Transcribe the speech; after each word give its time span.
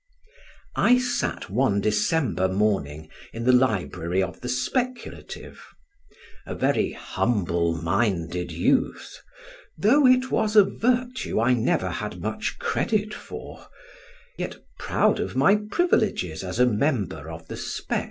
I 0.77 0.97
sat 0.97 1.47
one 1.47 1.79
December 1.79 2.47
morning 2.47 3.07
in 3.33 3.43
the 3.43 3.51
library 3.51 4.23
of 4.23 4.41
the 4.41 4.49
Speculative; 4.49 5.63
a 6.43 6.55
very 6.55 6.93
humble 6.93 7.79
minded 7.79 8.51
youth, 8.51 9.21
though 9.77 10.07
it 10.07 10.31
was 10.31 10.55
a 10.55 10.63
virtue 10.63 11.39
I 11.39 11.53
never 11.53 11.91
had 11.91 12.19
much 12.19 12.57
credit 12.57 13.13
for; 13.13 13.67
yet 14.39 14.57
proud 14.79 15.19
of 15.19 15.35
my 15.35 15.57
privileges 15.71 16.43
as 16.43 16.57
a 16.59 16.65
member 16.65 17.29
of 17.29 17.47
the 17.47 17.55
Spec. 17.57 17.99